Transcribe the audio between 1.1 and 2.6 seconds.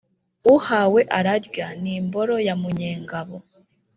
a rarya» ni imboro ya